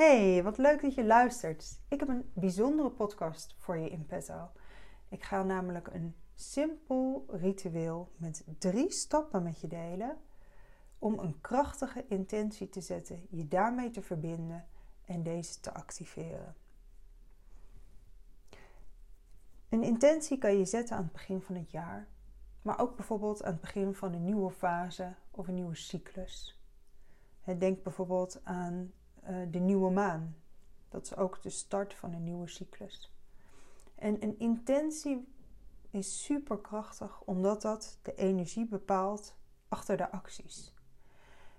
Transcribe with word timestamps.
Hey, 0.00 0.42
wat 0.42 0.58
leuk 0.58 0.82
dat 0.82 0.94
je 0.94 1.04
luistert. 1.04 1.80
Ik 1.88 2.00
heb 2.00 2.08
een 2.08 2.30
bijzondere 2.34 2.90
podcast 2.90 3.54
voor 3.58 3.78
je 3.78 3.90
in 3.90 4.06
petto. 4.06 4.50
Ik 5.08 5.22
ga 5.22 5.42
namelijk 5.42 5.86
een 5.86 6.14
simpel 6.34 7.24
ritueel 7.28 8.12
met 8.16 8.44
drie 8.58 8.90
stappen 8.90 9.42
met 9.42 9.60
je 9.60 9.66
delen 9.66 10.18
om 10.98 11.18
een 11.18 11.40
krachtige 11.40 12.04
intentie 12.08 12.68
te 12.68 12.80
zetten, 12.80 13.26
je 13.30 13.48
daarmee 13.48 13.90
te 13.90 14.02
verbinden 14.02 14.66
en 15.04 15.22
deze 15.22 15.60
te 15.60 15.74
activeren. 15.74 16.54
Een 19.68 19.82
intentie 19.82 20.38
kan 20.38 20.58
je 20.58 20.64
zetten 20.64 20.96
aan 20.96 21.02
het 21.02 21.12
begin 21.12 21.42
van 21.42 21.54
het 21.54 21.70
jaar, 21.70 22.08
maar 22.62 22.78
ook 22.78 22.96
bijvoorbeeld 22.96 23.44
aan 23.44 23.52
het 23.52 23.60
begin 23.60 23.94
van 23.94 24.12
een 24.12 24.24
nieuwe 24.24 24.50
fase 24.50 25.14
of 25.30 25.48
een 25.48 25.54
nieuwe 25.54 25.76
cyclus. 25.76 26.60
Denk 27.58 27.82
bijvoorbeeld 27.82 28.40
aan 28.44 28.92
de 29.50 29.58
nieuwe 29.58 29.90
maan. 29.90 30.36
Dat 30.88 31.04
is 31.04 31.16
ook 31.16 31.42
de 31.42 31.50
start 31.50 31.94
van 31.94 32.12
een 32.12 32.24
nieuwe 32.24 32.48
cyclus. 32.48 33.12
En 33.94 34.22
een 34.22 34.38
intentie 34.38 35.28
is 35.90 36.24
superkrachtig 36.24 37.20
omdat 37.20 37.62
dat 37.62 37.98
de 38.02 38.14
energie 38.14 38.66
bepaalt 38.66 39.36
achter 39.68 39.96
de 39.96 40.10
acties. 40.10 40.74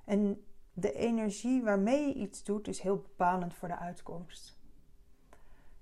En 0.05 0.45
de 0.73 0.93
energie 0.93 1.63
waarmee 1.63 2.07
je 2.07 2.13
iets 2.13 2.43
doet 2.43 2.67
is 2.67 2.79
heel 2.79 2.97
bepalend 2.97 3.53
voor 3.53 3.67
de 3.67 3.77
uitkomst. 3.77 4.59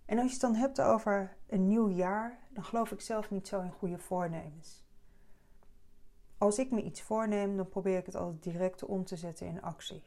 En 0.05 0.17
als 0.17 0.25
je 0.27 0.31
het 0.31 0.41
dan 0.41 0.55
hebt 0.55 0.81
over 0.81 1.37
een 1.47 1.67
nieuw 1.67 1.89
jaar, 1.89 2.39
dan 2.49 2.63
geloof 2.63 2.91
ik 2.91 3.01
zelf 3.01 3.29
niet 3.29 3.47
zo 3.47 3.61
in 3.61 3.71
goede 3.71 3.97
voornemens. 3.97 4.83
Als 6.37 6.59
ik 6.59 6.71
me 6.71 6.83
iets 6.83 7.01
voorneem, 7.01 7.57
dan 7.57 7.69
probeer 7.69 7.97
ik 7.97 8.05
het 8.05 8.15
altijd 8.15 8.43
direct 8.43 8.85
om 8.85 9.05
te 9.05 9.15
zetten 9.15 9.47
in 9.47 9.61
actie. 9.61 10.03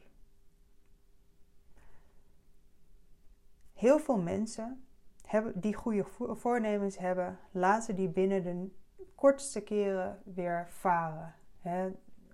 Heel 3.83 3.99
veel 3.99 4.17
mensen 4.17 4.85
hebben, 5.25 5.59
die 5.59 5.73
goede 5.73 6.05
voornemens 6.35 6.97
hebben, 6.97 7.39
laten 7.51 7.95
die 7.95 8.09
binnen 8.09 8.43
de 8.43 8.69
kortste 9.15 9.61
keren 9.61 10.21
weer 10.23 10.67
varen. 10.69 11.35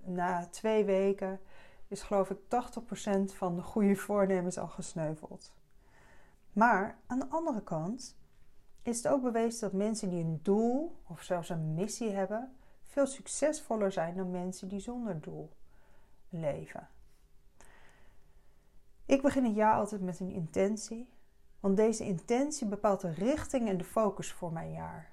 na 0.03 0.47
twee 0.47 0.85
weken 0.85 1.39
is 1.87 2.01
geloof 2.01 2.29
ik 2.29 2.37
80% 2.39 3.35
van 3.35 3.55
de 3.55 3.61
goede 3.61 3.95
voornemens 3.95 4.57
al 4.57 4.67
gesneuveld. 4.67 5.53
Maar 6.53 6.97
aan 7.07 7.19
de 7.19 7.29
andere 7.29 7.63
kant 7.63 8.17
is 8.81 8.97
het 8.97 9.07
ook 9.07 9.21
bewezen 9.21 9.61
dat 9.61 9.73
mensen 9.73 10.09
die 10.09 10.23
een 10.23 10.39
doel 10.43 10.95
of 11.07 11.21
zelfs 11.21 11.49
een 11.49 11.73
missie 11.73 12.11
hebben, 12.11 12.55
veel 12.83 13.05
succesvoller 13.05 13.91
zijn 13.91 14.15
dan 14.15 14.31
mensen 14.31 14.67
die 14.67 14.79
zonder 14.79 15.21
doel 15.21 15.49
leven. 16.29 16.87
Ik 19.05 19.21
begin 19.21 19.43
het 19.43 19.55
jaar 19.55 19.75
altijd 19.75 20.01
met 20.01 20.19
een 20.19 20.31
intentie, 20.31 21.17
want 21.59 21.77
deze 21.77 22.05
intentie 22.05 22.67
bepaalt 22.67 23.01
de 23.01 23.11
richting 23.11 23.67
en 23.67 23.77
de 23.77 23.83
focus 23.83 24.31
voor 24.31 24.53
mijn 24.53 24.71
jaar. 24.71 25.11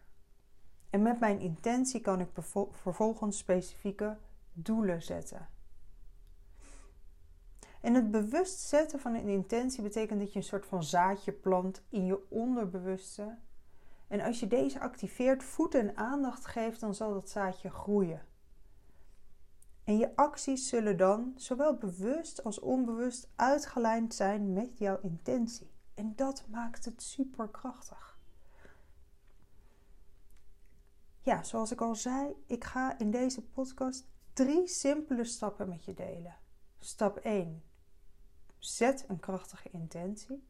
En 0.91 1.03
met 1.03 1.21
mijn 1.21 1.41
intentie 1.41 2.01
kan 2.01 2.21
ik 2.21 2.29
vervolgens 2.71 3.39
specifieke 3.39 4.17
doelen 4.53 5.03
zetten. 5.03 5.49
En 7.81 7.95
het 7.95 8.11
bewust 8.11 8.59
zetten 8.59 9.01
van 9.01 9.15
een 9.15 9.29
intentie 9.29 9.83
betekent 9.83 10.21
dat 10.21 10.33
je 10.33 10.39
een 10.39 10.45
soort 10.45 10.67
van 10.67 10.85
zaadje 10.85 11.33
plant 11.33 11.83
in 11.89 12.05
je 12.05 12.31
onderbewuste. 12.31 13.39
En 14.09 14.21
als 14.21 14.41
je 14.41 14.47
deze 14.47 14.81
activeert, 14.81 15.45
voet 15.45 15.75
en 15.75 15.97
aandacht 15.97 16.47
geeft, 16.47 16.81
dan 16.81 16.95
zal 16.95 17.13
dat 17.13 17.29
zaadje 17.29 17.71
groeien. 17.71 18.27
En 19.85 19.99
je 19.99 20.17
acties 20.17 20.69
zullen 20.69 20.97
dan 20.97 21.33
zowel 21.37 21.77
bewust 21.77 22.45
als 22.45 22.59
onbewust 22.61 23.29
uitgelijnd 23.37 24.15
zijn 24.15 24.53
met 24.53 24.79
jouw 24.79 24.99
intentie. 25.03 25.76
En 25.97 26.17
dat 26.17 26.45
maakt 26.49 26.85
het 26.85 27.03
superkrachtig. 27.03 28.19
Ja, 31.23 31.43
zoals 31.43 31.71
ik 31.71 31.81
al 31.81 31.95
zei, 31.95 32.35
ik 32.47 32.65
ga 32.65 32.99
in 32.99 33.11
deze 33.11 33.43
podcast 33.43 34.06
drie 34.33 34.69
simpele 34.69 35.25
stappen 35.25 35.69
met 35.69 35.85
je 35.85 35.95
delen. 35.95 36.37
Stap 36.79 37.17
1. 37.17 37.62
Zet 38.59 39.05
een 39.09 39.21
krachtige 39.21 39.71
intentie. 39.71 40.47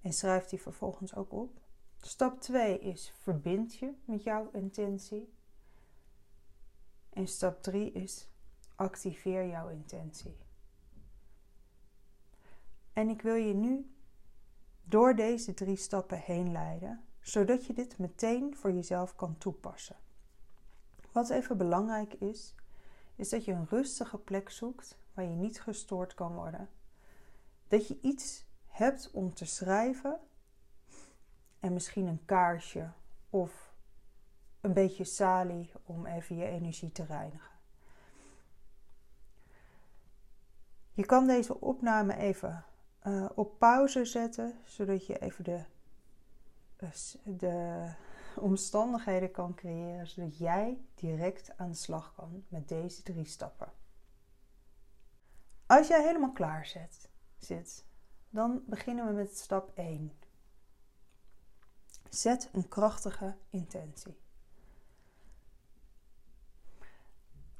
En 0.00 0.12
schrijf 0.12 0.44
die 0.44 0.60
vervolgens 0.60 1.14
ook 1.14 1.32
op. 1.32 1.60
Stap 2.00 2.40
2 2.40 2.78
is 2.78 3.12
verbind 3.18 3.74
je 3.74 3.94
met 4.04 4.22
jouw 4.22 4.50
intentie. 4.52 5.34
En 7.10 7.28
stap 7.28 7.62
3 7.62 7.92
is 7.92 8.28
activeer 8.74 9.46
jouw 9.46 9.68
intentie. 9.68 10.45
En 12.96 13.08
ik 13.08 13.22
wil 13.22 13.34
je 13.34 13.54
nu 13.54 13.94
door 14.84 15.14
deze 15.14 15.54
drie 15.54 15.76
stappen 15.76 16.18
heen 16.18 16.52
leiden, 16.52 17.04
zodat 17.20 17.66
je 17.66 17.72
dit 17.72 17.98
meteen 17.98 18.56
voor 18.56 18.72
jezelf 18.72 19.14
kan 19.14 19.38
toepassen. 19.38 19.96
Wat 21.12 21.30
even 21.30 21.56
belangrijk 21.56 22.14
is, 22.14 22.54
is 23.16 23.28
dat 23.28 23.44
je 23.44 23.52
een 23.52 23.66
rustige 23.68 24.18
plek 24.18 24.50
zoekt 24.50 24.98
waar 25.14 25.24
je 25.24 25.34
niet 25.34 25.60
gestoord 25.60 26.14
kan 26.14 26.34
worden. 26.34 26.68
Dat 27.68 27.88
je 27.88 27.98
iets 28.00 28.44
hebt 28.66 29.10
om 29.10 29.34
te 29.34 29.44
schrijven 29.44 30.20
en 31.60 31.72
misschien 31.72 32.06
een 32.06 32.24
kaarsje 32.24 32.90
of 33.30 33.74
een 34.60 34.72
beetje 34.72 35.04
salie 35.04 35.72
om 35.84 36.06
even 36.06 36.36
je 36.36 36.46
energie 36.46 36.92
te 36.92 37.04
reinigen. 37.04 37.54
Je 40.92 41.06
kan 41.06 41.26
deze 41.26 41.60
opname 41.60 42.16
even 42.16 42.64
uh, 43.06 43.28
op 43.34 43.58
pauze 43.58 44.04
zetten, 44.04 44.54
zodat 44.64 45.06
je 45.06 45.18
even 45.18 45.44
de, 45.44 45.64
eh, 46.76 46.90
de 47.24 47.88
omstandigheden 48.36 49.30
kan 49.30 49.54
creëren, 49.54 50.06
zodat 50.06 50.38
jij 50.38 50.80
direct 50.94 51.52
aan 51.56 51.70
de 51.70 51.76
slag 51.76 52.14
kan 52.14 52.44
met 52.48 52.68
deze 52.68 53.02
drie 53.02 53.24
stappen. 53.24 53.72
Als 55.66 55.88
jij 55.88 56.02
helemaal 56.02 56.32
klaar 56.32 56.66
zit, 56.66 57.08
zit 57.38 57.84
dan 58.30 58.62
beginnen 58.66 59.06
we 59.06 59.12
met 59.12 59.38
stap 59.38 59.70
1. 59.74 60.12
Zet 62.10 62.48
een 62.52 62.68
krachtige 62.68 63.36
intentie. 63.50 64.16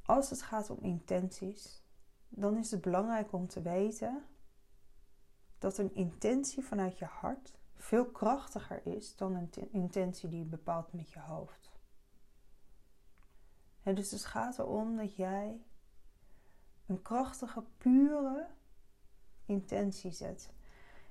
Als 0.03 0.31
het 0.31 0.43
gaat 0.43 0.71
om 0.71 0.79
intenties, 0.81 1.83
dan 2.29 2.57
is 2.57 2.71
het 2.71 2.81
belangrijk 2.81 3.33
om 3.33 3.47
te 3.47 3.63
weten 3.63 4.25
dat 5.59 5.79
een 5.79 5.95
intentie 5.95 6.65
vanuit 6.65 6.99
je 6.99 7.05
hart 7.05 7.53
veel 7.75 8.07
krachtiger 8.07 8.87
is 8.87 9.17
dan 9.17 9.35
een 9.35 9.51
intentie 9.73 10.29
die 10.29 10.39
je 10.39 10.45
bepaalt 10.45 10.93
met 10.93 11.13
je 11.13 11.21
hoofd. 11.21 11.71
En 13.83 13.95
dus 13.95 14.11
het 14.11 14.25
gaat 14.25 14.59
erom 14.59 14.97
dat 14.97 15.17
jij 15.17 15.61
een 16.87 17.03
krachtige, 17.03 17.63
pure 17.79 18.47
intentie 19.45 20.11
zet. 20.11 20.53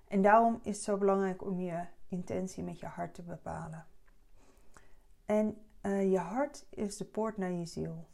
En 0.08 0.22
daarom 0.22 0.60
is 0.64 0.76
het 0.76 0.86
zo 0.86 0.98
belangrijk 0.98 1.44
om 1.44 1.60
je 1.60 1.86
intentie 2.08 2.64
met 2.64 2.80
je 2.80 2.86
hart 2.86 3.14
te 3.14 3.22
bepalen. 3.22 3.86
En 5.26 5.58
uh, 5.82 6.12
je 6.12 6.20
hart 6.20 6.66
is 6.70 6.98
de 6.98 7.06
poort 7.06 7.38
naar 7.38 7.52
je 7.52 7.66
ziel. 7.66 8.08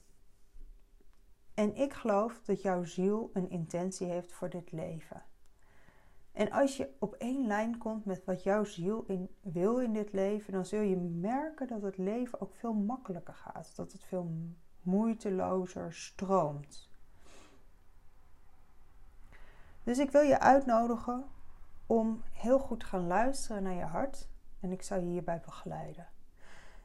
En 1.53 1.75
ik 1.75 1.93
geloof 1.93 2.41
dat 2.43 2.61
jouw 2.61 2.83
ziel 2.83 3.29
een 3.33 3.49
intentie 3.49 4.07
heeft 4.07 4.31
voor 4.31 4.49
dit 4.49 4.71
leven. 4.71 5.23
En 6.31 6.51
als 6.51 6.77
je 6.77 6.89
op 6.99 7.13
één 7.13 7.47
lijn 7.47 7.77
komt 7.77 8.05
met 8.05 8.23
wat 8.25 8.43
jouw 8.43 8.63
ziel 8.63 9.03
in, 9.07 9.29
wil 9.41 9.79
in 9.79 9.93
dit 9.93 10.13
leven, 10.13 10.53
dan 10.53 10.65
zul 10.65 10.81
je 10.81 10.97
merken 10.97 11.67
dat 11.67 11.81
het 11.81 11.97
leven 11.97 12.41
ook 12.41 12.55
veel 12.55 12.73
makkelijker 12.73 13.33
gaat. 13.33 13.75
Dat 13.75 13.91
het 13.91 14.03
veel 14.03 14.31
moeitelozer 14.81 15.93
stroomt. 15.93 16.89
Dus 19.83 19.97
ik 19.97 20.11
wil 20.11 20.21
je 20.21 20.39
uitnodigen 20.39 21.25
om 21.85 22.21
heel 22.31 22.59
goed 22.59 22.79
te 22.79 22.85
gaan 22.85 23.07
luisteren 23.07 23.63
naar 23.63 23.73
je 23.73 23.83
hart. 23.83 24.29
En 24.59 24.71
ik 24.71 24.81
zou 24.81 25.01
je 25.01 25.07
hierbij 25.07 25.41
begeleiden. 25.45 26.07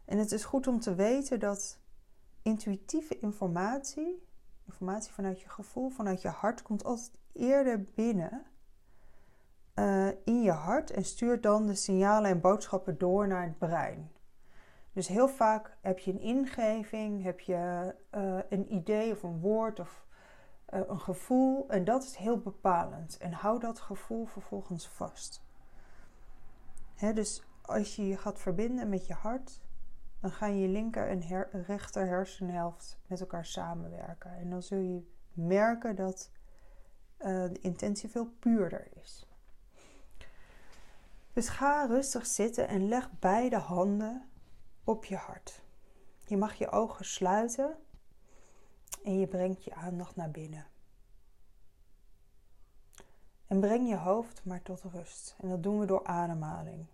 En 0.04 0.18
het 0.18 0.32
is 0.32 0.44
goed 0.44 0.66
om 0.66 0.80
te 0.80 0.94
weten 0.94 1.40
dat 1.40 1.78
intuïtieve 2.42 3.18
informatie, 3.18 4.26
informatie 4.64 5.12
vanuit 5.12 5.40
je 5.40 5.48
gevoel, 5.48 5.88
vanuit 5.88 6.22
je 6.22 6.28
hart, 6.28 6.62
komt 6.62 6.84
altijd 6.84 7.18
eerder 7.32 7.84
binnen 7.94 8.46
uh, 9.78 10.08
in 10.24 10.42
je 10.42 10.50
hart 10.50 10.90
en 10.90 11.04
stuurt 11.04 11.42
dan 11.42 11.66
de 11.66 11.74
signalen 11.74 12.30
en 12.30 12.40
boodschappen 12.40 12.98
door 12.98 13.28
naar 13.28 13.42
het 13.42 13.58
brein. 13.58 14.10
Dus 14.92 15.08
heel 15.08 15.28
vaak 15.28 15.76
heb 15.80 15.98
je 15.98 16.12
een 16.12 16.20
ingeving, 16.20 17.22
heb 17.22 17.40
je 17.40 17.94
uh, 18.14 18.38
een 18.48 18.74
idee 18.74 19.12
of 19.12 19.22
een 19.22 19.40
woord 19.40 19.80
of 19.80 20.06
uh, 20.74 20.80
een 20.86 21.00
gevoel 21.00 21.68
en 21.68 21.84
dat 21.84 22.02
is 22.02 22.16
heel 22.16 22.38
bepalend. 22.38 23.16
En 23.18 23.32
hou 23.32 23.58
dat 23.60 23.80
gevoel 23.80 24.26
vervolgens 24.26 24.88
vast. 24.88 25.44
Dus 27.14 27.42
als 27.62 27.96
je 27.96 28.08
je 28.08 28.16
gaat 28.16 28.38
verbinden 28.38 28.88
met 28.88 29.06
je 29.06 29.14
hart, 29.14 29.60
dan 30.20 30.30
gaan 30.30 30.58
je 30.58 30.68
linker 30.68 31.08
en 31.08 31.22
rechter 31.62 32.06
hersenhelft 32.06 32.98
met 33.06 33.20
elkaar 33.20 33.44
samenwerken. 33.44 34.36
En 34.36 34.50
dan 34.50 34.62
zul 34.62 34.78
je 34.78 35.10
merken 35.32 35.96
dat 35.96 36.30
de 37.18 37.58
intentie 37.60 38.08
veel 38.08 38.26
puurder 38.38 38.88
is. 38.94 39.26
Dus 41.36 41.48
ga 41.48 41.86
rustig 41.86 42.26
zitten 42.26 42.68
en 42.68 42.88
leg 42.88 43.18
beide 43.18 43.56
handen 43.56 44.30
op 44.84 45.04
je 45.04 45.16
hart. 45.16 45.62
Je 46.26 46.36
mag 46.36 46.54
je 46.54 46.70
ogen 46.70 47.04
sluiten 47.04 47.76
en 49.04 49.18
je 49.18 49.26
brengt 49.26 49.64
je 49.64 49.74
aandacht 49.74 50.16
naar 50.16 50.30
binnen. 50.30 50.66
En 53.46 53.60
breng 53.60 53.88
je 53.88 53.96
hoofd 53.96 54.44
maar 54.44 54.62
tot 54.62 54.82
rust. 54.82 55.36
En 55.40 55.48
dat 55.48 55.62
doen 55.62 55.78
we 55.78 55.86
door 55.86 56.04
ademhaling. 56.04 56.86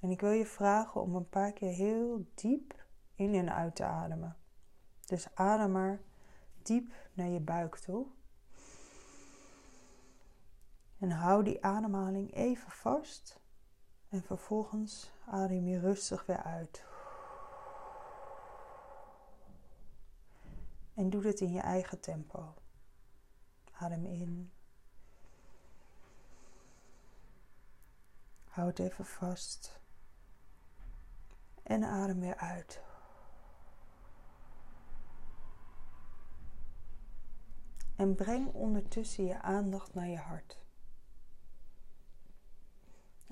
En 0.00 0.10
ik 0.10 0.20
wil 0.20 0.30
je 0.30 0.46
vragen 0.46 1.00
om 1.00 1.14
een 1.14 1.28
paar 1.28 1.52
keer 1.52 1.72
heel 1.72 2.26
diep 2.34 2.84
in 3.14 3.34
en 3.34 3.54
uit 3.54 3.74
te 3.76 3.84
ademen. 3.84 4.36
Dus 5.06 5.34
adem 5.34 5.72
maar 5.72 6.00
diep 6.62 6.92
naar 7.12 7.28
je 7.28 7.40
buik 7.40 7.76
toe. 7.76 8.06
En 10.98 11.10
hou 11.10 11.44
die 11.44 11.64
ademhaling 11.64 12.34
even 12.34 12.70
vast. 12.70 13.42
En 14.14 14.22
vervolgens 14.22 15.10
adem 15.26 15.66
je 15.66 15.78
rustig 15.78 16.26
weer 16.26 16.42
uit. 16.42 16.84
En 20.94 21.10
doe 21.10 21.22
dit 21.22 21.40
in 21.40 21.52
je 21.52 21.60
eigen 21.60 22.00
tempo. 22.00 22.54
Adem 23.72 24.06
in. 24.06 24.52
Houd 28.44 28.78
even 28.78 29.06
vast. 29.06 29.80
En 31.62 31.84
adem 31.84 32.20
weer 32.20 32.36
uit. 32.36 32.82
En 37.96 38.14
breng 38.14 38.52
ondertussen 38.52 39.24
je 39.24 39.40
aandacht 39.40 39.94
naar 39.94 40.08
je 40.08 40.18
hart. 40.18 40.63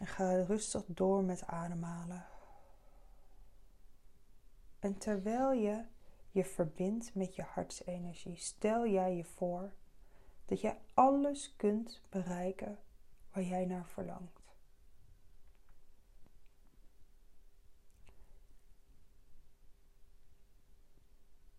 En 0.03 0.09
ga 0.09 0.43
rustig 0.43 0.85
door 0.87 1.25
met 1.25 1.47
ademhalen. 1.47 2.27
En 4.79 4.99
terwijl 4.99 5.53
je 5.53 5.85
je 6.31 6.45
verbindt 6.45 7.15
met 7.15 7.35
je 7.35 7.43
hartsenergie, 7.43 8.37
stel 8.37 8.87
jij 8.87 9.17
je 9.17 9.25
voor 9.25 9.73
dat 10.47 10.61
jij 10.61 10.81
alles 10.95 11.57
kunt 11.57 12.03
bereiken 12.09 12.79
waar 13.33 13.43
jij 13.43 13.65
naar 13.65 13.87
verlangt. 13.87 14.57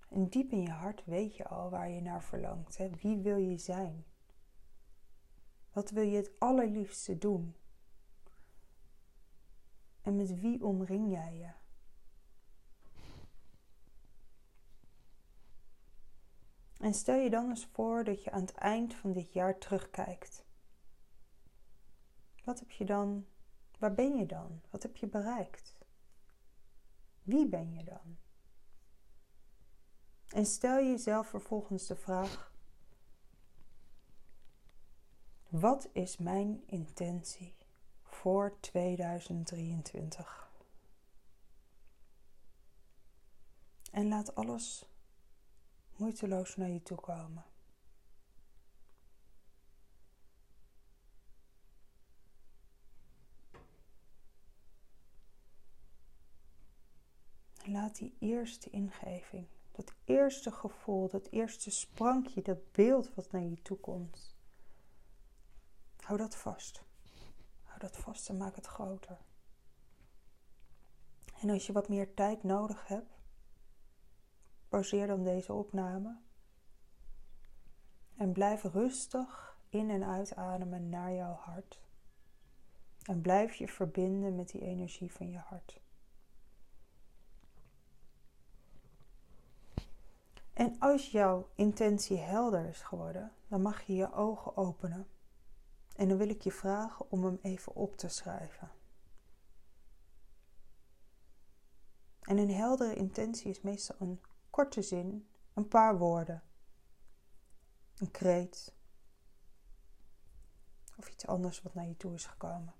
En 0.10 0.30
diep 0.30 0.52
in 0.52 0.62
je 0.62 0.72
hart 0.72 1.06
weet 1.06 1.36
je 1.36 1.48
al 1.48 1.70
waar 1.70 1.90
je 1.90 2.02
naar 2.02 2.24
verlangt. 2.24 2.78
Hè? 2.78 2.90
Wie 2.90 3.18
wil 3.18 3.38
je 3.38 3.58
zijn? 3.58 4.06
Wat 5.72 5.90
wil 5.90 6.04
je 6.04 6.18
het 6.18 6.32
allerliefste 6.40 7.18
doen? 7.18 7.56
En 10.04 10.16
met 10.16 10.40
wie 10.40 10.64
omring 10.64 11.12
jij 11.12 11.38
je? 11.38 11.52
En 16.78 16.94
stel 16.94 17.16
je 17.16 17.30
dan 17.30 17.50
eens 17.50 17.66
voor 17.66 18.04
dat 18.04 18.24
je 18.24 18.32
aan 18.32 18.42
het 18.42 18.54
eind 18.54 18.94
van 18.94 19.12
dit 19.12 19.34
jaar 19.34 19.58
terugkijkt. 19.58 20.46
Wat 22.44 22.60
heb 22.60 22.72
je 22.72 22.86
dan, 22.86 23.28
waar 23.80 23.94
ben 23.94 24.16
je 24.18 24.26
dan? 24.26 24.62
Wat 24.70 24.84
heb 24.84 24.98
je 24.98 25.08
bereikt? 25.08 25.86
Wie 27.22 27.50
ben 27.50 27.74
je 27.74 27.84
dan? 27.84 28.18
En 30.28 30.46
stel 30.46 30.78
jezelf 30.78 31.28
vervolgens 31.28 31.88
de 31.88 31.96
vraag: 31.96 32.54
Wat 35.50 35.90
is 35.92 36.18
mijn 36.18 36.64
intentie 36.66 37.56
voor 38.24 38.58
2023? 38.60 40.52
En 43.92 44.08
laat 44.08 44.36
alles 44.36 44.90
moeiteloos 45.96 46.56
naar 46.56 46.70
je 46.70 46.84
toe 46.84 46.98
komen. 46.98 47.46
laat 57.66 57.96
die 57.98 58.16
eerste 58.20 58.70
ingeving 58.70 59.48
dat 59.72 59.94
eerste 60.06 60.52
gevoel, 60.52 61.10
dat 61.10 61.28
eerste 61.28 61.72
sprankje, 61.72 62.42
dat 62.42 62.72
beeld 62.72 63.14
wat 63.14 63.32
naar 63.32 63.44
je 63.44 63.62
toe 63.62 63.78
komt. 63.78 64.36
Hou 65.98 66.18
dat 66.18 66.36
vast. 66.36 66.84
Dat 67.84 67.98
vast 67.98 68.30
en 68.30 68.38
maak 68.38 68.56
het 68.56 68.66
groter. 68.66 69.18
En 71.42 71.50
als 71.50 71.68
je 71.68 71.74
wat 71.74 71.90
meer 71.90 72.14
tijd 72.14 72.44
nodig 72.44 72.88
hebt, 72.88 73.20
pauzeer 74.70 75.08
dan 75.08 75.24
deze 75.24 75.54
opname. 75.54 76.20
En 78.16 78.32
blijf 78.32 78.64
rustig 78.64 79.58
in 79.70 79.90
en 79.90 80.04
uitademen 80.04 80.90
naar 80.90 81.14
jouw 81.14 81.34
hart. 81.34 81.82
En 83.04 83.22
blijf 83.22 83.56
je 83.56 83.68
verbinden 83.68 84.36
met 84.36 84.50
die 84.50 84.62
energie 84.62 85.12
van 85.12 85.30
je 85.30 85.38
hart. 85.38 85.82
En 90.54 90.76
als 90.80 91.12
jouw 91.12 91.50
intentie 91.56 92.18
helder 92.18 92.66
is 92.66 92.82
geworden, 92.82 93.32
dan 93.48 93.62
mag 93.62 93.82
je 93.82 93.94
je 93.94 94.14
ogen 94.14 94.58
openen. 94.58 95.08
En 95.94 96.08
dan 96.08 96.18
wil 96.18 96.30
ik 96.30 96.42
je 96.42 96.52
vragen 96.52 97.12
om 97.12 97.24
hem 97.24 97.40
even 97.42 97.76
op 97.76 97.98
te 97.98 98.08
schrijven. 98.08 98.72
En 102.22 102.38
een 102.38 102.52
heldere 102.52 102.96
intentie 102.96 103.50
is 103.50 103.62
meestal 103.62 103.96
een 104.00 104.22
korte 104.50 104.82
zin, 104.82 105.28
een 105.54 105.68
paar 105.68 105.98
woorden, 105.98 106.44
een 107.96 108.12
kreet 108.12 108.76
of 110.98 111.10
iets 111.10 111.28
anders 111.28 111.62
wat 111.62 111.74
naar 111.74 111.88
je 111.88 111.98
toe 111.98 112.14
is 112.14 112.26
gekomen. 112.26 112.74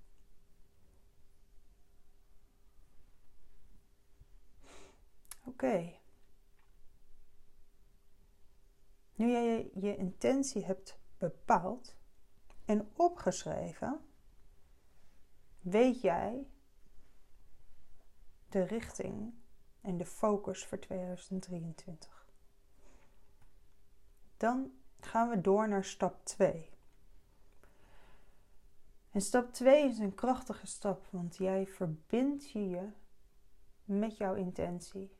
Oké. 5.44 5.98
Nu 9.14 9.30
jij 9.30 9.70
je 9.74 9.96
intentie 9.96 10.64
hebt 10.64 10.98
bepaald 11.18 11.96
en 12.64 12.90
opgeschreven, 12.96 14.00
weet 15.60 16.00
jij 16.00 16.46
de 18.48 18.62
richting 18.62 19.34
en 19.80 19.96
de 19.96 20.06
focus 20.06 20.64
voor 20.64 20.78
2023. 20.78 22.32
Dan 24.36 24.72
gaan 25.00 25.28
we 25.28 25.40
door 25.40 25.68
naar 25.68 25.84
stap 25.84 26.24
2. 26.24 26.72
En 29.10 29.20
stap 29.20 29.52
2 29.52 29.88
is 29.88 29.98
een 29.98 30.14
krachtige 30.14 30.66
stap, 30.66 31.06
want 31.10 31.36
jij 31.36 31.66
verbindt 31.66 32.50
je 32.50 32.88
met 33.84 34.16
jouw 34.16 34.34
intentie 34.34 35.16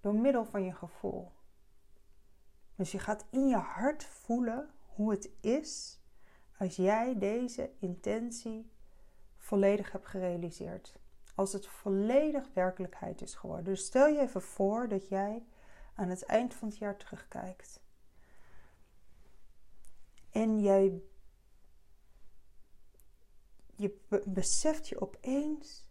door 0.00 0.14
middel 0.14 0.44
van 0.44 0.64
je 0.64 0.72
gevoel. 0.72 1.32
Dus 2.74 2.92
je 2.92 2.98
gaat 2.98 3.24
in 3.30 3.48
je 3.48 3.56
hart 3.56 4.04
voelen 4.04 4.70
hoe 4.86 5.10
het 5.10 5.30
is 5.40 6.01
als 6.58 6.76
jij 6.76 7.18
deze 7.18 7.70
intentie 7.78 8.70
volledig 9.36 9.92
hebt 9.92 10.06
gerealiseerd. 10.06 11.00
Als 11.34 11.52
het 11.52 11.66
volledig 11.66 12.48
werkelijkheid 12.54 13.22
is 13.22 13.34
geworden. 13.34 13.64
Dus 13.64 13.84
stel 13.84 14.06
je 14.06 14.20
even 14.20 14.42
voor 14.42 14.88
dat 14.88 15.08
jij 15.08 15.44
aan 15.94 16.08
het 16.08 16.24
eind 16.24 16.54
van 16.54 16.68
het 16.68 16.78
jaar 16.78 16.96
terugkijkt. 16.96 17.80
En 20.30 20.60
jij 20.60 21.02
je 23.76 24.00
beseft 24.24 24.88
je 24.88 25.00
opeens 25.00 25.86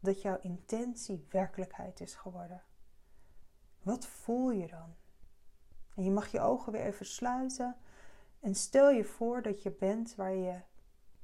dat 0.00 0.22
jouw 0.22 0.38
intentie 0.40 1.26
werkelijkheid 1.30 2.00
is 2.00 2.14
geworden. 2.14 2.62
Wat 3.82 4.06
voel 4.06 4.50
je 4.50 4.66
dan? 4.66 4.94
En 5.94 6.04
je 6.04 6.10
mag 6.10 6.28
je 6.28 6.40
ogen 6.40 6.72
weer 6.72 6.84
even 6.84 7.06
sluiten. 7.06 7.76
En 8.40 8.54
stel 8.54 8.90
je 8.90 9.04
voor 9.04 9.42
dat 9.42 9.62
je 9.62 9.70
bent 9.70 10.14
waar 10.14 10.34
je 10.34 10.60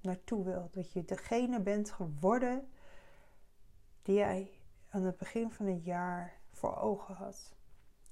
naartoe 0.00 0.44
wilt. 0.44 0.74
Dat 0.74 0.92
je 0.92 1.04
degene 1.04 1.60
bent 1.60 1.90
geworden 1.90 2.72
die 4.02 4.14
jij 4.14 4.50
aan 4.88 5.04
het 5.04 5.16
begin 5.16 5.50
van 5.50 5.66
het 5.66 5.84
jaar 5.84 6.40
voor 6.50 6.76
ogen 6.76 7.14
had. 7.14 7.54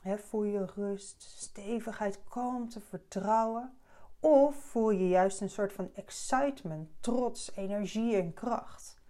voel 0.02 0.44
je 0.44 0.64
rust, 0.64 1.22
stevigheid, 1.22 2.24
kalmte, 2.24 2.80
vertrouwen? 2.80 3.78
Of 4.20 4.56
voel 4.56 4.90
je 4.90 5.08
juist 5.08 5.40
een 5.40 5.50
soort 5.50 5.72
van 5.72 5.94
excitement, 5.94 6.88
trots, 7.00 7.54
energie 7.54 8.16
en 8.16 8.34
kracht? 8.34 9.00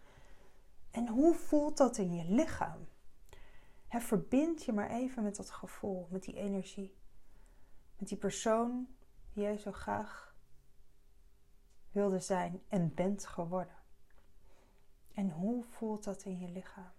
En 0.91 1.09
hoe 1.09 1.35
voelt 1.35 1.77
dat 1.77 1.97
in 1.97 2.15
je 2.15 2.25
lichaam? 2.25 2.89
verbind 3.89 4.65
je 4.65 4.73
maar 4.73 4.91
even 4.91 5.23
met 5.23 5.37
dat 5.37 5.51
gevoel, 5.51 6.07
met 6.11 6.23
die 6.23 6.35
energie 6.35 6.99
met 8.01 8.09
die 8.09 8.19
persoon 8.19 8.89
jij 9.41 9.59
zo 9.59 9.73
graag 9.73 10.35
wilde 11.91 12.21
zijn 12.21 12.63
en 12.69 12.95
bent 12.95 13.27
geworden. 13.27 13.77
En 15.15 15.31
hoe 15.31 15.65
voelt 15.65 16.05
dat 16.05 16.23
in 16.23 16.39
je 16.39 16.49
lichaam? 16.49 16.93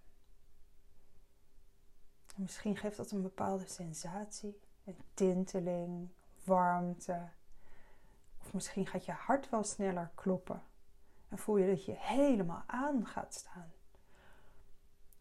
misschien 2.36 2.76
geeft 2.76 2.96
dat 2.96 3.10
een 3.10 3.22
bepaalde 3.22 3.66
sensatie, 3.66 4.60
een 4.84 4.98
tinteling, 5.14 6.08
warmte. 6.44 7.28
Of 8.40 8.52
misschien 8.52 8.86
gaat 8.86 9.04
je 9.04 9.12
hart 9.12 9.50
wel 9.50 9.64
sneller 9.64 10.10
kloppen. 10.14 10.62
En 11.28 11.38
voel 11.38 11.56
je 11.56 11.66
dat 11.66 11.84
je 11.84 11.94
helemaal 11.96 12.62
aan 12.66 13.06
gaat 13.06 13.34
staan. 13.34 13.72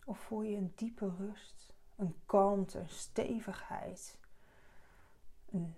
Of 0.05 0.19
voel 0.19 0.41
je 0.41 0.57
een 0.57 0.73
diepe 0.75 1.15
rust, 1.17 1.73
een 1.95 2.15
kalmte, 2.25 2.79
een 2.79 2.89
stevigheid, 2.89 4.17
een 5.51 5.75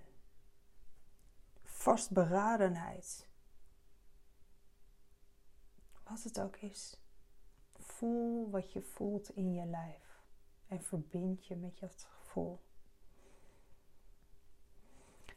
vastberadenheid. 1.83 3.27
Wat 6.03 6.23
het 6.23 6.39
ook 6.39 6.55
is, 6.57 6.99
voel 7.79 8.49
wat 8.49 8.71
je 8.71 8.81
voelt 8.81 9.29
in 9.29 9.53
je 9.53 9.65
lijf 9.65 10.21
en 10.67 10.81
verbind 10.81 11.45
je 11.45 11.55
met 11.55 11.79
dat 11.79 12.07
gevoel. 12.09 12.59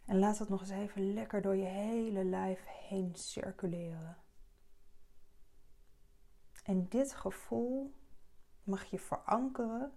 En 0.05 0.19
laat 0.19 0.39
het 0.39 0.49
nog 0.49 0.61
eens 0.61 0.71
even 0.71 1.15
lekker 1.15 1.43
door 1.43 1.57
je 1.57 1.65
hele 1.65 2.25
lijf 2.25 2.65
heen 2.67 3.15
circuleren. 3.15 4.17
En 6.65 6.89
dit 6.89 7.15
gevoel 7.15 7.95
mag 8.65 8.85
je 8.85 8.99
verankeren 8.99 9.93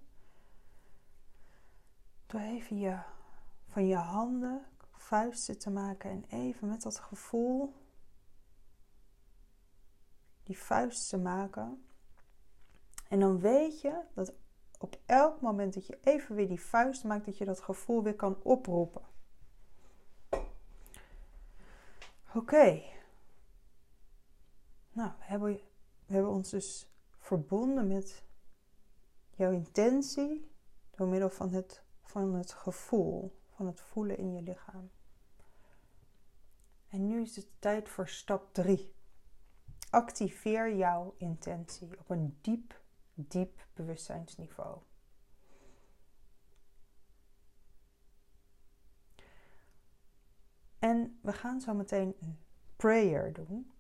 door 2.26 2.42
even 2.42 2.78
je, 2.78 3.00
van 3.68 3.88
je 3.88 3.96
handen 3.96 4.68
vuisten 5.00 5.58
te 5.58 5.70
maken 5.70 6.10
en 6.10 6.26
even 6.28 6.68
met 6.68 6.82
dat 6.82 7.00
gevoel 7.00 7.74
die 10.44 10.58
vuist 10.58 11.10
te 11.10 11.18
maken. 11.18 11.84
En 13.08 13.20
dan 13.20 13.40
weet 13.40 13.82
je 13.82 14.02
dat 14.14 14.34
op 14.80 15.00
elk 15.06 15.42
moment 15.42 15.74
dat 15.74 15.88
je 15.88 16.00
even 16.02 16.36
weer 16.36 16.48
die 16.48 16.62
vuist 16.62 17.04
maakt, 17.04 17.26
dat 17.26 17.38
je 17.38 17.46
dat 17.46 17.62
gevoel 17.62 18.04
weer 18.04 18.16
kan 18.16 18.44
oproepen. 18.44 19.02
Oké. 22.34 22.82
Nou, 24.92 25.12
we 25.18 25.24
hebben, 25.24 25.54
we 26.06 26.14
hebben 26.14 26.32
ons 26.32 26.50
dus 26.50 26.90
verbonden 27.18 27.88
met 27.88 28.24
jouw 29.30 29.52
intentie 29.52 30.52
door 30.96 31.08
middel 31.08 31.30
van 31.30 31.50
het, 31.50 31.84
van 32.02 32.34
het 32.34 32.54
gevoel, 32.54 33.39
van 33.60 33.68
het 33.68 33.82
voelen 33.82 34.18
in 34.18 34.34
je 34.34 34.42
lichaam. 34.42 34.90
En 36.88 37.08
nu 37.08 37.22
is 37.22 37.36
het 37.36 37.48
tijd 37.60 37.90
voor 37.90 38.08
stap 38.08 38.54
3. 38.54 38.94
Activeer 39.90 40.76
jouw 40.76 41.16
intentie 41.18 42.00
op 42.00 42.10
een 42.10 42.38
diep, 42.42 42.82
diep 43.14 43.68
bewustzijnsniveau. 43.74 44.82
En 50.80 51.20
we 51.22 51.34
gaan 51.34 51.62
zo 51.62 51.74
meteen 51.74 52.16
een 52.20 52.40
prayer 52.76 53.34
doen. 53.34 53.72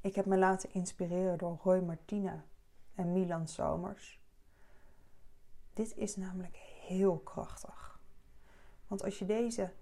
Ik 0.00 0.14
heb 0.14 0.26
me 0.26 0.38
laten 0.38 0.72
inspireren 0.72 1.38
door 1.38 1.60
Roy 1.62 1.80
Martina 1.80 2.44
en 2.94 3.12
Milan 3.12 3.48
Somers. 3.48 4.20
Dit 5.72 5.96
is 5.96 6.16
namelijk 6.16 6.71
heel 6.92 7.18
krachtig. 7.18 8.00
Want 8.86 9.02
als 9.04 9.18
je 9.18 9.24
deze 9.24 9.72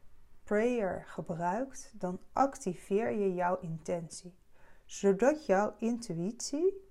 prayer 0.45 1.05
gebruikt, 1.07 1.93
dan 1.95 2.21
activeer 2.33 3.11
je 3.11 3.35
jouw 3.35 3.59
intentie. 3.61 4.38
Zodat 4.85 5.47
jouw 5.47 5.75
intuïtie 5.79 6.88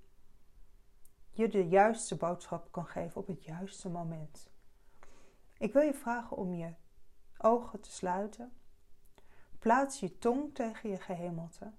je 1.29 1.47
de 1.47 1.67
juiste 1.67 2.15
boodschap 2.15 2.71
kan 2.71 2.85
geven 2.85 3.21
op 3.21 3.27
het 3.27 3.43
juiste 3.43 3.89
moment. 3.89 4.49
Ik 5.57 5.73
wil 5.73 5.81
je 5.81 5.93
vragen 5.93 6.37
om 6.37 6.53
je 6.53 6.73
ogen 7.37 7.79
te 7.79 7.91
sluiten. 7.91 8.53
Plaats 9.59 9.99
je 9.99 10.17
tong 10.17 10.55
tegen 10.55 10.89
je 10.89 10.97
gehemelte. 10.97 11.71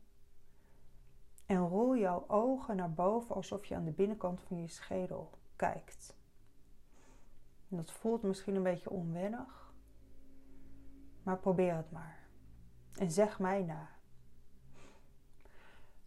En 1.46 1.68
rol 1.68 1.96
jouw 1.96 2.24
ogen 2.28 2.76
naar 2.76 2.92
boven 2.92 3.34
alsof 3.34 3.64
je 3.64 3.74
aan 3.74 3.84
de 3.84 3.90
binnenkant 3.90 4.40
van 4.40 4.60
je 4.60 4.68
schedel 4.68 5.30
kijkt. 5.56 6.18
Dat 7.72 7.90
voelt 7.92 8.22
misschien 8.22 8.54
een 8.54 8.62
beetje 8.62 8.90
onwennig, 8.90 9.74
maar 11.22 11.38
probeer 11.38 11.76
het 11.76 11.90
maar. 11.90 12.18
En 12.94 13.10
zeg 13.10 13.38
mij 13.38 13.62
na. 13.62 13.88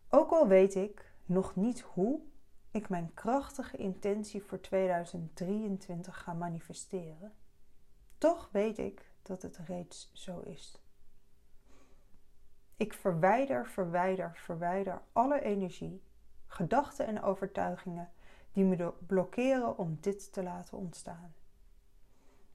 Ook 0.09 0.31
al 0.31 0.47
weet 0.47 0.75
ik 0.75 1.13
nog 1.25 1.55
niet 1.55 1.81
hoe 1.81 2.21
ik 2.71 2.89
mijn 2.89 3.13
krachtige 3.13 3.77
intentie 3.77 4.43
voor 4.43 4.59
2023 4.59 6.23
ga 6.23 6.33
manifesteren, 6.33 7.33
toch 8.17 8.49
weet 8.51 8.77
ik 8.77 9.11
dat 9.21 9.41
het 9.41 9.57
reeds 9.57 10.09
zo 10.13 10.39
is. 10.39 10.81
Ik 12.77 12.93
verwijder, 12.93 13.67
verwijder, 13.67 14.31
verwijder 14.35 15.01
alle 15.11 15.41
energie, 15.41 16.03
gedachten 16.47 17.05
en 17.05 17.21
overtuigingen 17.21 18.11
die 18.51 18.63
me 18.63 18.93
blokkeren 19.07 19.77
om 19.77 19.97
dit 19.99 20.33
te 20.33 20.43
laten 20.43 20.77
ontstaan. 20.77 21.33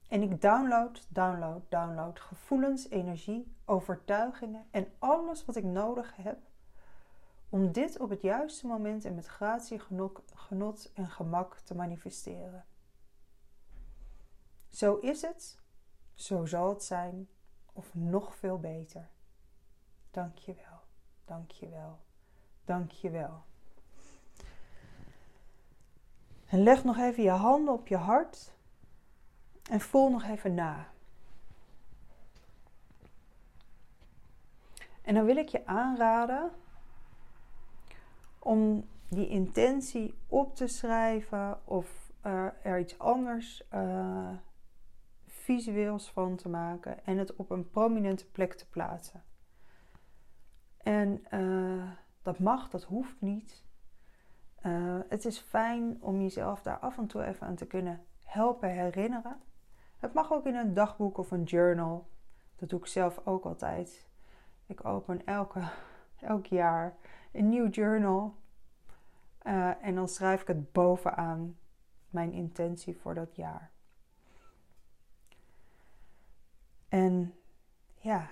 En 0.09 0.21
ik 0.21 0.41
download, 0.41 1.05
download, 1.09 1.61
download 1.69 2.19
gevoelens, 2.19 2.89
energie, 2.89 3.55
overtuigingen 3.65 4.67
en 4.71 4.87
alles 4.99 5.45
wat 5.45 5.55
ik 5.55 5.63
nodig 5.63 6.15
heb 6.15 6.37
om 7.49 7.71
dit 7.71 7.99
op 7.99 8.09
het 8.09 8.21
juiste 8.21 8.67
moment 8.67 9.05
en 9.05 9.15
met 9.15 9.25
gratie, 9.25 9.81
genot 10.33 10.91
en 10.93 11.09
gemak 11.09 11.59
te 11.59 11.75
manifesteren. 11.75 12.65
Zo 14.67 14.95
is 14.95 15.21
het, 15.21 15.59
zo 16.13 16.45
zal 16.45 16.69
het 16.69 16.83
zijn, 16.83 17.27
of 17.73 17.95
nog 17.95 18.35
veel 18.35 18.59
beter. 18.59 19.09
Dank 20.11 20.37
je 20.37 20.53
wel, 20.53 20.79
dank 21.25 21.51
je 21.51 21.69
wel, 21.69 21.99
dank 22.65 22.91
je 22.91 23.09
wel. 23.09 23.43
En 26.45 26.63
leg 26.63 26.83
nog 26.83 26.97
even 26.97 27.23
je 27.23 27.29
handen 27.29 27.73
op 27.73 27.87
je 27.87 27.97
hart 27.97 28.57
en 29.69 29.79
voel 29.79 30.09
nog 30.09 30.23
even 30.23 30.53
na. 30.53 30.87
En 35.01 35.13
dan 35.13 35.25
wil 35.25 35.37
ik 35.37 35.47
je 35.47 35.65
aanraden 35.65 36.51
om 38.39 38.87
die 39.07 39.27
intentie 39.27 40.13
op 40.27 40.55
te 40.55 40.67
schrijven 40.67 41.67
of 41.67 42.11
er 42.61 42.79
iets 42.79 42.99
anders 42.99 43.63
uh, 43.73 44.29
visueels 45.25 46.11
van 46.11 46.35
te 46.35 46.49
maken 46.49 47.05
en 47.05 47.17
het 47.17 47.35
op 47.35 47.49
een 47.49 47.69
prominente 47.69 48.25
plek 48.25 48.53
te 48.53 48.69
plaatsen. 48.69 49.23
En 50.77 51.25
uh, 51.33 51.91
dat 52.21 52.39
mag, 52.39 52.69
dat 52.69 52.83
hoeft 52.83 53.21
niet. 53.21 53.63
Het 55.07 55.25
is 55.25 55.39
fijn 55.39 55.97
om 56.01 56.21
jezelf 56.21 56.61
daar 56.61 56.77
af 56.77 56.97
en 56.97 57.07
toe 57.07 57.25
even 57.25 57.47
aan 57.47 57.55
te 57.55 57.65
kunnen 57.65 58.05
helpen 58.23 58.69
herinneren. 58.69 59.41
Het 59.99 60.13
mag 60.13 60.31
ook 60.31 60.45
in 60.45 60.55
een 60.55 60.73
dagboek 60.73 61.17
of 61.17 61.31
een 61.31 61.43
journal. 61.43 62.07
Dat 62.55 62.69
doe 62.69 62.79
ik 62.79 62.85
zelf 62.85 63.21
ook 63.25 63.45
altijd. 63.45 64.07
Ik 64.65 64.85
open 64.85 65.25
elke, 65.25 65.69
elk 66.19 66.45
jaar 66.45 66.97
een 67.31 67.49
nieuw 67.49 67.67
journal. 67.67 68.35
Uh, 69.43 69.85
en 69.85 69.95
dan 69.95 70.07
schrijf 70.07 70.41
ik 70.41 70.47
het 70.47 70.71
bovenaan 70.71 71.57
mijn 72.09 72.31
intentie 72.31 72.97
voor 72.97 73.13
dat 73.13 73.35
jaar. 73.35 73.71
En 76.89 77.33
ja, 77.95 78.29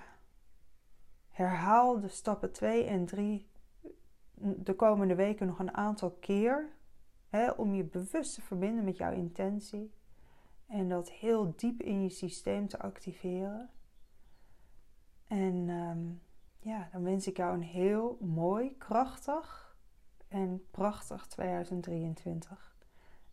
herhaal 1.28 2.00
de 2.00 2.08
stappen 2.08 2.52
2 2.52 2.84
en 2.84 3.06
3 3.06 3.50
de 4.40 4.74
komende 4.74 5.14
weken 5.14 5.46
nog 5.46 5.58
een 5.58 5.74
aantal 5.74 6.10
keer. 6.10 6.76
Hè, 7.28 7.50
om 7.50 7.74
je 7.74 7.84
bewust 7.84 8.34
te 8.34 8.42
verbinden 8.42 8.84
met 8.84 8.96
jouw 8.96 9.12
intentie. 9.12 9.92
En 10.68 10.88
dat 10.88 11.10
heel 11.10 11.56
diep 11.56 11.82
in 11.82 12.02
je 12.02 12.08
systeem 12.08 12.68
te 12.68 12.78
activeren. 12.78 13.70
En 15.26 15.68
ehm, 15.68 16.12
ja, 16.58 16.88
dan 16.92 17.02
wens 17.02 17.26
ik 17.26 17.36
jou 17.36 17.54
een 17.54 17.62
heel 17.62 18.18
mooi, 18.20 18.76
krachtig 18.76 19.76
en 20.28 20.66
prachtig 20.70 21.26
2023. 21.26 22.76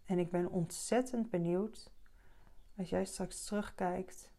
En 0.05 0.19
ik 0.19 0.31
ben 0.31 0.49
ontzettend 0.49 1.29
benieuwd 1.29 1.91
als 2.77 2.89
jij 2.89 3.05
straks 3.05 3.45
terugkijkt 3.45 4.31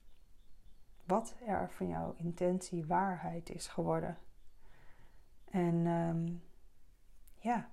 wat 1.04 1.36
er 1.46 1.70
van 1.70 1.88
jouw 1.88 2.14
intentie 2.16 2.86
waarheid 2.86 3.50
is 3.50 3.66
geworden. 3.66 4.18
En 5.44 5.86
ehm, 5.86 6.34
ja, 7.38 7.70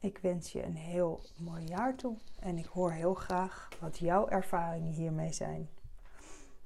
ik 0.00 0.18
wens 0.18 0.52
je 0.52 0.62
een 0.62 0.76
heel 0.76 1.20
mooi 1.36 1.64
jaar 1.64 1.94
toe 1.94 2.16
en 2.40 2.58
ik 2.58 2.66
hoor 2.66 2.92
heel 2.92 3.14
graag 3.14 3.68
wat 3.80 3.98
jouw 3.98 4.28
ervaringen 4.28 4.92
hiermee 4.92 5.32
zijn. 5.32 5.68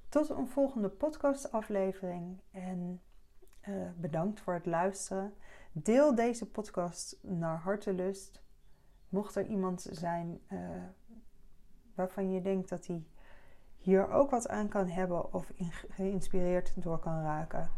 Tot 0.08 0.28
een 0.28 0.48
volgende 0.48 0.88
podcastaflevering 0.88 2.40
en 2.50 3.00
uh, 3.68 3.90
bedankt 3.96 4.40
voor 4.40 4.54
het 4.54 4.66
luisteren. 4.66 5.34
Deel 5.72 6.14
deze 6.14 6.50
podcast 6.50 7.18
naar 7.20 7.58
hartelust. 7.58 8.42
Mocht 9.08 9.34
er 9.34 9.46
iemand 9.46 9.88
zijn 9.90 10.40
uh, 10.48 10.58
waarvan 11.94 12.32
je 12.32 12.42
denkt 12.42 12.68
dat 12.68 12.86
hij 12.86 13.04
hier 13.78 14.10
ook 14.10 14.30
wat 14.30 14.48
aan 14.48 14.68
kan 14.68 14.88
hebben 14.88 15.32
of 15.32 15.52
geïnspireerd 15.88 16.82
door 16.82 16.98
kan 16.98 17.22
raken, 17.22 17.70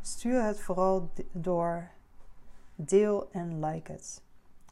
stuur 0.00 0.42
het 0.42 0.60
vooral 0.60 1.10
door. 1.32 1.90
Deel 2.74 3.30
en 3.30 3.64
like 3.64 3.92
het. 3.92 4.22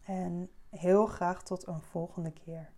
En 0.09 0.51
heel 0.71 1.07
graag 1.07 1.43
tot 1.43 1.67
een 1.67 1.81
volgende 1.81 2.33
keer. 2.33 2.73